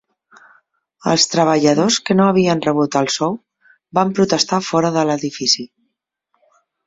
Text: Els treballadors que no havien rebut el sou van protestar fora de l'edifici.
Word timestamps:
Els 1.09 1.25
treballadors 1.33 1.97
que 2.07 2.15
no 2.21 2.25
havien 2.29 2.63
rebut 2.67 2.97
el 3.03 3.11
sou 3.15 3.37
van 3.99 4.15
protestar 4.21 4.61
fora 4.71 4.93
de 4.97 5.03
l'edifici. 5.11 5.67